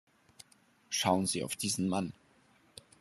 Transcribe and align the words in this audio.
Schauen 0.89 1.27
Sie 1.27 1.43
auf 1.43 1.55
diesen 1.55 1.87
Mann. 1.87 2.11